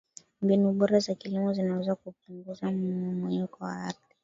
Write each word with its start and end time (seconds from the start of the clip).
Mbinu 0.41 0.73
bora 0.73 0.99
za 0.99 1.15
kilimo 1.15 1.53
zinaweza 1.53 1.95
kupunguza 1.95 2.71
mmomonyoko 2.71 3.63
wa 3.63 3.73
ardhi 3.77 4.15